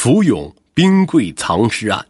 [0.00, 2.06] 福永冰柜藏尸案，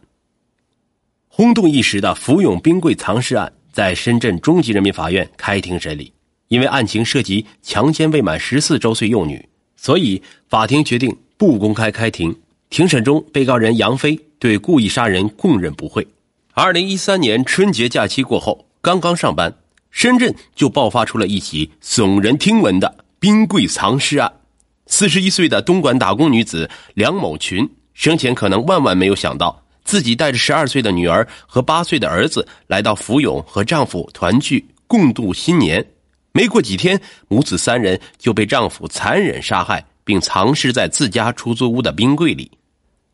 [1.27, 6.13] 轰动一时的福永冰柜藏尸案在深圳中级人民法院开庭审理。
[6.49, 9.43] 因为案情涉及强奸未满十四周岁幼女，
[9.75, 12.39] 所以法庭决定不公开开庭。
[12.69, 16.07] 庭审中，被告人杨飞对故意杀人供认不讳。
[16.51, 19.51] 二零一三年春节假期过后，刚刚上班，
[19.89, 24.31] 深圳就爆发出了一起耸人听闻的冰柜藏尸案。
[24.85, 27.67] 四十一岁的东莞打工女子梁某群。
[27.99, 35.85] 生前可能万万没有想到，自己带着十二岁的女儿和八岁的儿子来到福永和丈夫团聚共度新年。
[36.31, 42.49] 没过几天，母子三人就被丈夫残忍杀害，并藏尸在自家出租屋的冰柜里。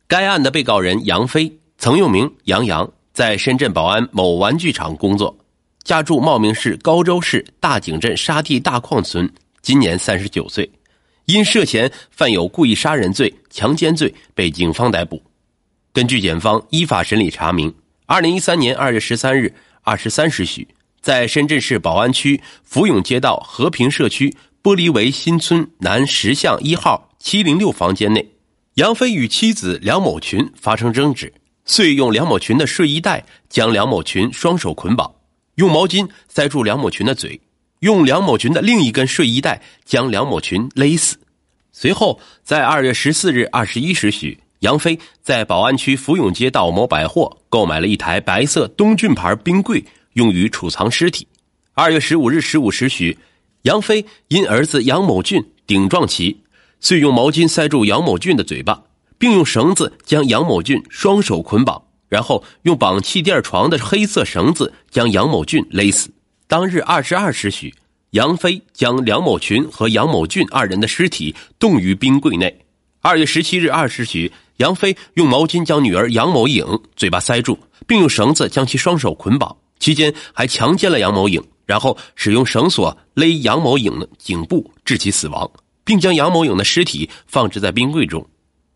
[0.08, 5.36] 该案的被告人杨飞，曾用名杨洋，在深圳宝安某玩具厂工作，
[5.82, 9.28] 家住茂名市高州市大井镇沙地大矿村，
[9.64, 10.72] 今年三十九岁。
[11.26, 15.22] 因涉嫌犯有故意杀人罪、强奸罪，被警方逮捕。
[15.92, 17.74] 根据检方依法审理查明，
[18.06, 20.68] 二零一三年二月十三日二十三时许，
[21.02, 28.34] 在深圳市宝安区福永街道和平社区玻璃围新村南十巷一号七零六房间内，
[28.76, 31.34] 杨飞与妻子梁某群发生争执，
[31.66, 35.12] 遂用梁某群的睡衣带将梁某群双手捆绑，
[35.56, 37.42] 用毛巾塞住梁某群的嘴。
[37.80, 41.18] 用梁某群的另一根睡衣带将梁某群勒死。
[41.78, 51.28] 随后，在二月十四日二十一时许，杨飞在宝安区福永街道某百货购买了一台白色东骏牌冰柜，用于储藏尸体。
[51.74, 53.18] 二月十五日十五时许，
[53.64, 56.40] 杨飞因儿子杨某俊顶撞其，
[56.80, 58.82] 遂用毛巾塞住杨某俊的嘴巴，
[59.18, 66.10] 并用绳子将杨某俊双手捆绑，然后用绑气垫床的黑色绳子将杨某俊勒死。
[66.48, 67.76] 当日二十二时许，
[68.16, 72.66] 杨飞将梁某群和杨某俊二人的尸体冻于冰柜内。
[73.02, 85.52] 二月十七日二时许，杨飞用毛巾将女儿杨某颖嘴巴塞住，并用绳子将其双手捆绑，期间还强奸了杨某颖，然后使用绳索勒杨某颖的颈部，致其死亡，
[85.84, 88.26] 并将杨某颖的尸体放置在冰柜中。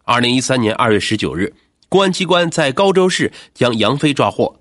[0.04, 1.54] 二零一三年二月十九日，
[1.88, 4.60] 公安机关在高州市将杨飞抓获，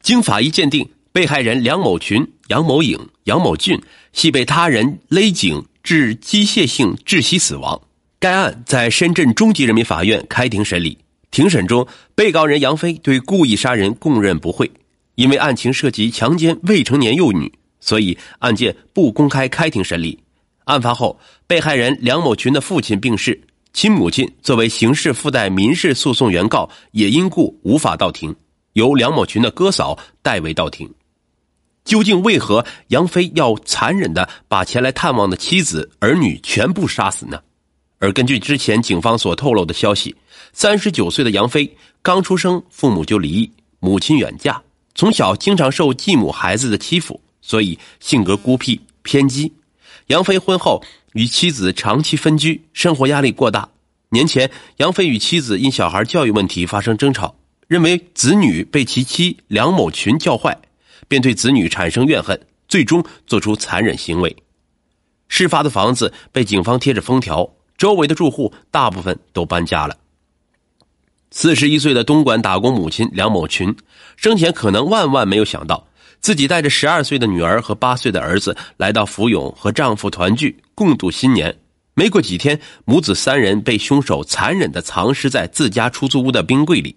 [0.00, 0.88] 经法医鉴定。
[1.16, 3.80] 被害人梁某群、杨某颖、杨某俊
[4.12, 7.80] 系被他人勒颈致机械性窒息死亡。
[8.18, 10.98] 该案在深圳中级人民法院开庭审理。
[11.30, 14.70] 庭审中，被告人杨飞对故意杀人供认不讳。
[15.14, 17.50] 因为案情涉及强奸未成年幼女，
[17.80, 20.18] 所以案件不公开开庭审理。
[20.64, 23.40] 案发后，被害人梁某群的父亲病逝，
[23.72, 28.36] 其母亲作为刑事附带民事诉讼原告，也因故无法到庭，
[28.74, 30.86] 由梁某群的哥嫂代为到庭。
[31.86, 37.40] 究竟为何杨飞要残忍的把前来探望的妻子儿女全部杀死呢？
[37.98, 40.14] 而根据之前警方所透露的消息，
[40.52, 44.60] 三十九岁的杨飞刚出生，父母就离异，母亲远嫁，
[44.94, 49.50] 从小经常受继母孩子的欺负，所以性格孤僻偏激。
[50.08, 50.82] 杨飞婚后
[51.14, 53.68] 与妻子长期分居，生活压力过大。
[54.10, 57.36] 年前，杨飞与妻子因小孩教育问题发生争吵，
[57.66, 60.58] 认为子女被其妻梁某群教坏。
[61.08, 64.34] 便对子女产生怨恨，最终做出残忍行为。
[65.28, 69.96] 事发的房子被警方贴着封条，周围的住户大部分都搬家了。
[71.32, 73.74] 四十一岁的东莞打工母亲梁某群，
[74.16, 75.88] 生前可能万万没有想到，
[76.20, 81.54] 自己带着十二岁的女儿和八岁的儿子来到福永和丈夫团聚共度新年。
[81.94, 86.94] 没过几天，母子三人被凶手残忍的藏尸在自家出租屋的冰柜里。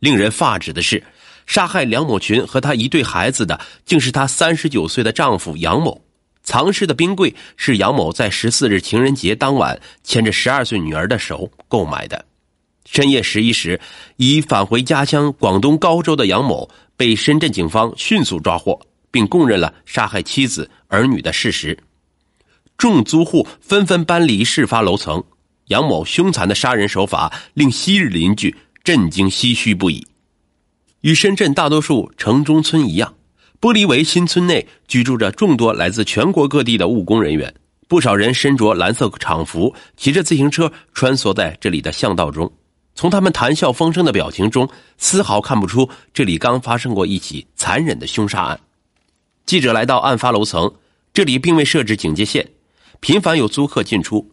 [0.00, 1.02] 令人发指的是。
[1.48, 6.00] 杀害梁某群和他一对孩子的，竟是她三十九岁的丈夫杨某。
[6.44, 12.22] 藏尸的冰柜是杨某在十四日情人节当晚牵着十二岁女儿的手购买的。
[12.84, 13.80] 深夜十一时，
[14.16, 18.78] 已返回家乡广东高州的杨某被深圳警方迅速抓获，
[19.10, 21.76] 并供认了杀害妻子儿女的事实。
[22.76, 25.24] 众租户纷纷搬离事发楼层。
[25.68, 30.06] 杨某凶残的杀人手法令昔日邻居震惊唏嘘不已。
[31.02, 33.14] 与深圳大多数城中村一样，
[33.60, 37.54] 玻璃围新村内居住着众多来自全国各地的务工人员。
[37.86, 42.50] 不少人身着蓝色厂服，骑着自行车穿梭在这里的巷道中。
[42.94, 44.68] 从他们谈笑风生的表情中，
[44.98, 48.60] 丝毫看不出这里刚发生过一起残忍的凶杀案。
[49.46, 50.70] 记者来到案发楼层，
[51.14, 52.46] 这里并未设置警戒线，
[53.00, 54.28] 频繁有租客进出。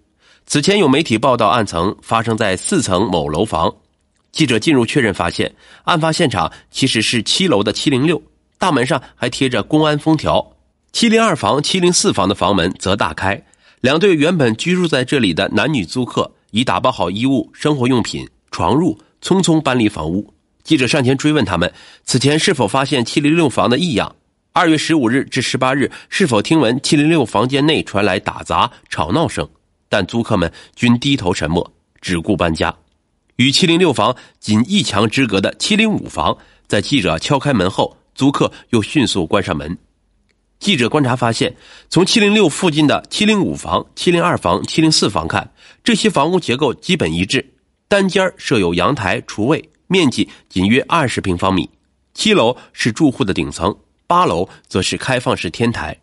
[0.47, 3.73] 此前有媒体报道，案层发生在四层某楼房。
[4.35, 5.55] 记者进入确认，发现
[5.85, 8.21] 案发现场其实是七楼的七零六，
[8.59, 10.57] 大门上还贴着公安封条。
[10.91, 13.41] 七零二房、七零四房的房门则大开，
[13.79, 20.33] 两对原本居住在这里的男女租客已打包好衣物、生活用品，床褥，匆匆搬离房屋。
[20.65, 21.71] 记者上前追问他们，
[22.03, 24.13] 此前是否发现七零六房的异样？
[24.51, 29.47] 二月十五日至十八日，是否听闻七零六房间内传来打砸吵闹声？
[29.87, 32.75] 但租客们均低头沉默，只顾搬家。
[33.37, 36.37] 与七零六房仅一墙之隔的七零五房，
[36.67, 39.77] 在记者敲开门后，租客又迅速关上门。
[40.57, 41.53] 记者观察发现，
[41.89, 45.51] 从七零六附近的七零五房、七零二房、七零四房看，
[45.83, 47.45] 这些房屋结构基本一致，
[47.89, 51.69] 单间设有阳台、厨卫，面积仅约二十平方米。
[52.13, 53.75] 七楼是住户的顶层，
[54.07, 55.97] 八楼则是开放式天台。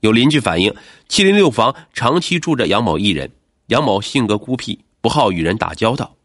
[0.00, 0.74] 有邻居反映，
[1.06, 3.30] 七零六房长期住着杨某一人，
[3.66, 6.17] 杨某性格孤僻，不好与人打交道。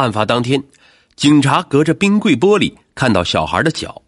[0.00, 0.62] 案发当天，
[1.14, 4.00] 警察隔着冰柜玻璃看到小孩的脚。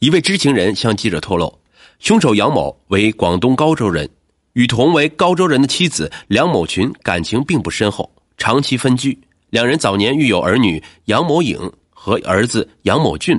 [0.00, 1.56] 一位知情人向记者透露。
[2.00, 4.10] 凶手杨某为广东高州人，
[4.54, 9.16] 与同为高州人的妻子梁某群感情并不深厚，长期分居。
[9.50, 11.56] 两人早年育有儿女杨某颖
[11.90, 13.38] 和儿子杨某俊。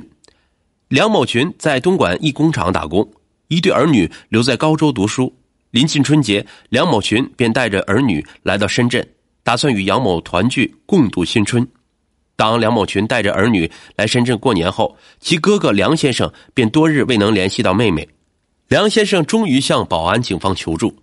[0.88, 3.06] 梁某群在东莞一工厂打工，
[3.48, 5.30] 一对儿女留在高州读书。
[5.70, 9.06] 临近春节，梁某群便带着儿女来到深圳，
[9.42, 11.68] 打算与杨某团聚，共度新春。
[12.38, 18.08] 当梁某群带着儿女来深圳过年后，其哥哥梁先生便多日未能联系到妹妹。
[18.68, 20.94] 梁先生终于向宝安警方求助，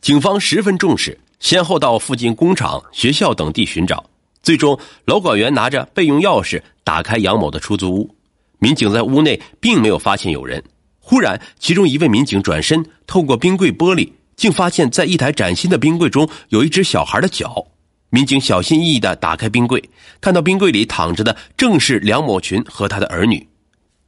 [0.00, 4.02] 警方十分重视，先后到附近工厂、学校等地寻找。
[4.42, 8.16] 最终，楼管员拿着备用钥匙打开杨某的出租屋，
[8.58, 10.64] 民警在屋内并没有发现有人。
[10.98, 17.66] 忽然，其中一位民警转身透过冰柜玻璃，竟发现在一台崭新的冰柜中有一只小孩的脚。
[18.10, 19.90] 民警小心翼翼地打开冰柜，
[20.20, 23.48] 看到冰柜里躺着的正是梁某群和他的儿女。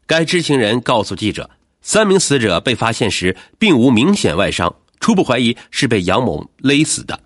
[0.07, 1.51] 该知情人告诉记者。
[1.83, 7.21] 三名死者被发现时并无明显外伤，初步怀疑是被杨某勒死的。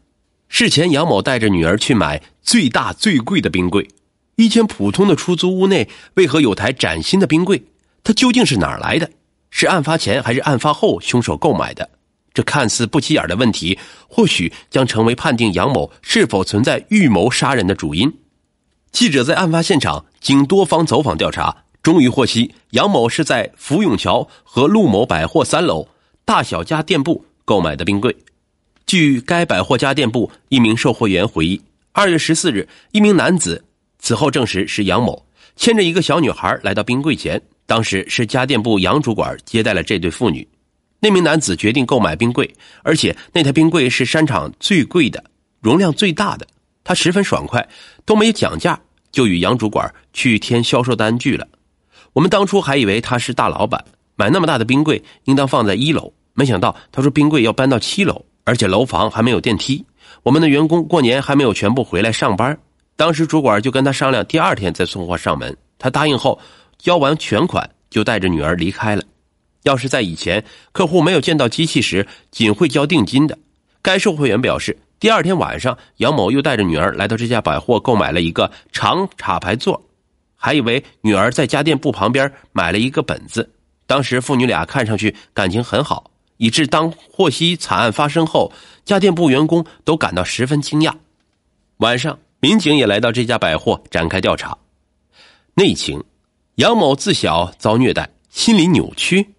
[0.49, 3.89] 事前，杨某带着女儿去买最大最贵的冰柜。
[4.37, 7.65] 一间普通的出租屋内，为何有台崭新的冰柜？
[8.05, 9.11] 它究竟是哪儿来的？
[9.51, 11.91] 是案发前还是案发后凶手购买的？
[12.35, 13.79] 这看似不起眼的问题，
[14.09, 18.13] 或许将成为判定杨某是否存在预谋杀人的主因。
[18.93, 21.57] 记者在案发现场经多方走访调查。
[21.83, 25.87] 终于获悉，杨某是在福永桥和陆某百货三楼
[26.25, 28.17] 大小家电部购买的冰柜。
[28.87, 31.61] 据该百货家电部一名售货员回忆，
[31.93, 33.63] 二月十四日，一名男子
[33.99, 35.27] 此后证实是杨某
[35.57, 40.49] 牵着一个小女孩来到冰柜前，当时是家电部杨主管接待了这对父女。
[41.05, 42.51] 那名男子决定购买冰柜，
[42.83, 45.23] 而且那台冰柜是商场最贵的、
[45.61, 46.47] 容量最大的。
[46.83, 47.69] 他十分爽快，
[48.07, 48.81] 都没有讲价，
[49.13, 51.47] 就与杨主管去填销售单据了。
[52.15, 53.85] 我们当初还以为他是大老板，
[54.17, 59.85] 买那么大的冰柜应当放在一楼，没想到他说冰柜要搬到七楼，而且楼房还没有电梯。
[60.23, 62.59] 我们的员工过年还没有全部回来上班，
[62.97, 65.55] 当时主管就跟他商量，第二天再送货上门。
[65.79, 66.41] 他答应后，
[66.79, 69.03] 交完全款就带着女儿离开了。
[69.65, 73.37] 要是在以前，客户没有见到机器时，仅会交定金的。
[73.83, 79.83] 该售货员表示，第二天晚上，杨某又带着女儿来到这家百货，购买了一个长插排座。
[80.37, 83.51] 还以为女儿在家电部旁边买了一个本子，
[83.87, 88.53] 当时父女俩看上去感情很好，以致当获悉惨案发生后，
[88.85, 90.93] 家电部员工都感到十分惊讶。
[91.79, 94.57] 晚上，民警也来到这家百货展开调查。
[95.55, 96.05] 内情：
[96.57, 99.34] 杨某自小遭虐待，心理扭曲，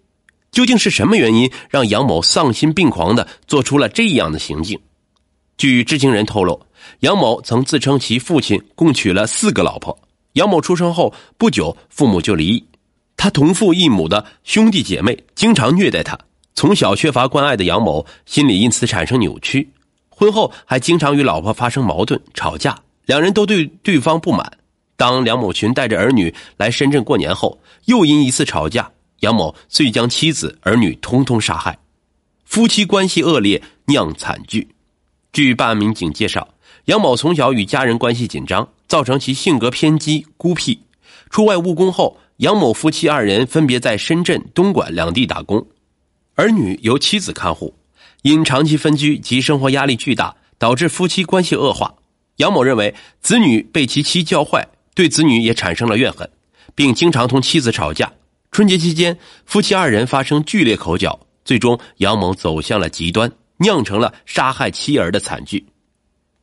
[0.56, 4.80] 究竟是什么原因让杨某丧心病狂的做出了这样的行径？
[5.58, 6.58] 据知情人透露，
[7.00, 9.98] 杨某曾自称其父亲共娶了四个老婆。
[10.32, 12.66] 杨某出生后不久，父母就离异。
[13.18, 16.18] 他同父异母的兄弟姐妹经常虐待他。
[16.54, 19.68] 从小缺乏关爱的杨某，心理因此产生扭曲。
[20.08, 24.50] 婚后还经常与老婆发生矛盾、吵架，两人都对对方不满。
[24.96, 31.78] 当梁某群带着儿女来深圳过年后，又因一次吵架，杨某遂将妻子儿女通通杀害，
[32.44, 34.68] 夫妻关系恶劣，酿惨剧。
[35.32, 36.48] 据办案民警介绍。
[36.86, 40.78] 杨某从小与家人关系紧张，造成其性格偏激、孤僻。
[41.30, 45.66] 出外务工后，杨某夫妻二人分别在深圳、东莞两地打工，
[46.36, 47.74] 儿女由妻子看护。
[48.22, 51.92] 因长期分居及生活压力巨大，导致夫妻关系恶化。
[52.36, 56.30] 杨某认为子女被其妻教坏，对子女也产生了怨恨，
[56.76, 58.12] 并经常同妻子吵架。
[58.56, 65.62] 春节期间，夫妻二人发生剧烈口角，最终杨某走向了极端，酿成了杀害妻儿的惨剧。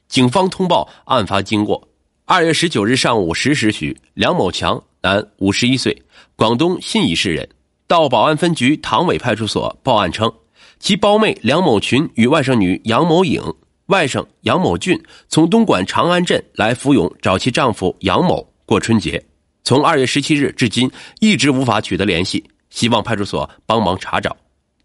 [0.07, 1.87] 警方通报案发经过：
[2.25, 6.03] 二月十九日上午十时许，梁某强，男，五十一岁，
[6.35, 7.49] 广东信义市人，
[7.87, 10.31] 到宝安分局唐尾派出所报案称，
[10.77, 13.41] 其胞妹梁某群与外甥女杨某颖、
[13.87, 19.25] 外甥杨某俊从东莞长安镇来福永找其丈夫杨某过春节，
[19.63, 24.35] 从二月十七日至今一直无法取得联系，希望派出所帮忙查找。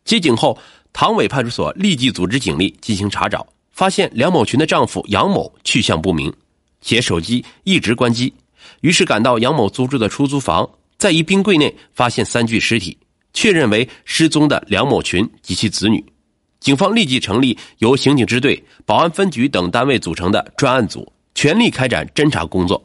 [0.04, 0.56] 接警后，
[0.92, 6.32] 唐尾派出所立即组织警力进行查找，发现梁某群的丈夫杨某去向不明，
[6.80, 8.32] 且手机一直关机。
[8.82, 12.96] 于是赶到杨某租住的出租房，在一冰柜内发现三具尸体，
[13.32, 16.04] 确认为失踪的梁某群及其子女。
[16.60, 22.82] 警方立即成立由刑警支队、保安分局等单位组成的专案组，全力开展侦查工作，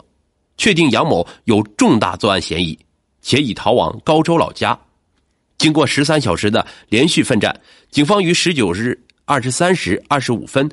[0.58, 2.78] 确定杨某有重大作案嫌疑，
[3.22, 4.80] 且已逃往高州老家。
[5.58, 10.70] 经过十三小时的连续奋战，警方于十九日二十三时二十五分，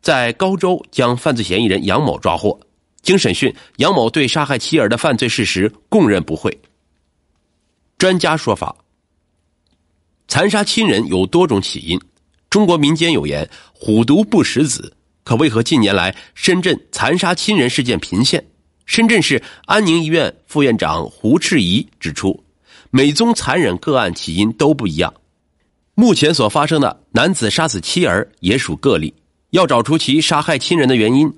[0.00, 2.58] 在高州将犯罪嫌疑人杨某抓获。
[3.02, 6.56] 经审讯，杨某对杀害妻儿的犯罪事实供认不讳。
[7.96, 8.76] 专家说法：
[10.28, 11.98] 残杀亲人有多种起因。
[12.50, 14.94] 中国民间有言“虎毒不食子”，
[15.24, 18.44] 可为何近年来深圳残杀亲人事件频现？
[18.88, 22.42] 深圳市安宁医院副院长胡赤仪指出，
[22.90, 25.12] 每宗残忍个案起因都不一样。
[25.94, 29.12] 目前所发生的男子杀死妻儿也属个例，
[29.50, 31.30] 要找出其杀害亲人的原因，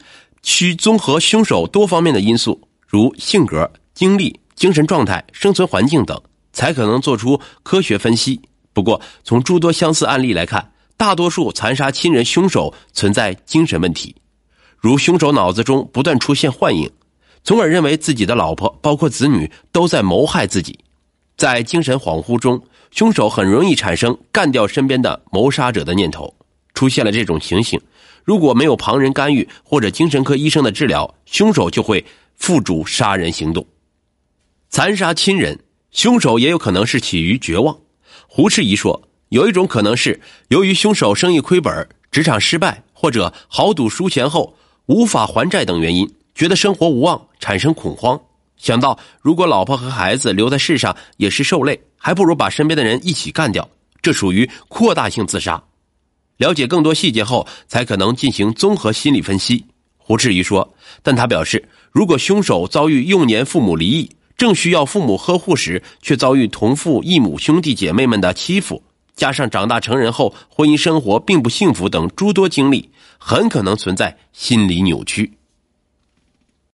[0.45, 6.17] 需综合凶手多方面的因素，如性格、经历、精神状态、生存环境等，
[6.53, 8.41] 才可能做出科学分析。
[8.73, 14.15] 不过，从诸多相似案例来看，大多数残杀亲人凶手存在精神问题，
[14.79, 16.89] 如凶手脑子中不断出现幻影，
[17.43, 20.79] 从而认为自己的老婆包括子女都在谋害自己。
[21.37, 26.35] 在精神恍惚中，凶手很容易产生干掉身边的谋杀者的念头。
[26.75, 27.81] 出现了这种情形，
[28.25, 32.05] 如果没有旁人干预或者精神科医生的治疗，凶手就会
[32.37, 33.67] 付诸杀人行动。
[34.69, 35.59] 残杀亲人，
[35.91, 37.77] 凶手也有可能是起于绝望。
[38.27, 39.03] 胡适仪说。
[39.31, 44.57] 有一种可能是由于凶手生意亏本、职场失败，或者豪赌输钱后
[44.87, 48.21] 无法还债等原因，觉得生活无望，产生恐慌，
[48.57, 53.69] 想到如果老婆和孩子留在世上也是受累，还不如把身边的人一起干掉，
[54.01, 55.61] 这属于扩大性自杀。
[56.37, 59.65] 了解更多细节后，才可能进行综合心理分析。
[59.97, 68.83] 胡志宇说，但他表示，如果凶手遭遇幼年父母离异，正需要父母呵护时，却遭遇同父异母兄弟姐妹们的欺负。
[69.15, 75.31] 加上长大成人后婚姻生活并不幸福等诸多经历，很可能存在心理扭曲。